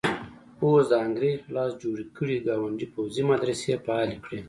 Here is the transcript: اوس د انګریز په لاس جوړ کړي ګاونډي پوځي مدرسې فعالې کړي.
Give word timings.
اوس 0.61 0.85
د 0.91 0.93
انګریز 1.05 1.37
په 1.45 1.49
لاس 1.55 1.71
جوړ 1.83 1.97
کړي 2.17 2.37
ګاونډي 2.47 2.87
پوځي 2.93 3.23
مدرسې 3.31 3.71
فعالې 3.85 4.17
کړي. 4.25 4.39